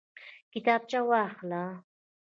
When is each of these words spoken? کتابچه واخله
کتابچه 0.51 0.99
واخله 1.09 1.63